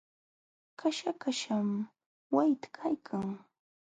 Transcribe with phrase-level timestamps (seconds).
[0.79, 1.69] Kaśha kaśham
[2.35, 3.25] waqta kaykan.